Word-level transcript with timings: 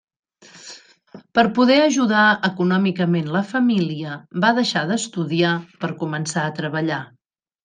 Per 1.39 1.43
poder 1.59 1.75
ajudar 1.81 2.23
econòmicament 2.49 3.29
la 3.35 3.43
família, 3.51 4.15
va 4.47 4.55
deixar 4.61 4.87
d'estudiar 4.93 5.53
per 5.85 5.93
començar 6.05 6.49
a 6.49 6.57
treballar. 6.63 7.01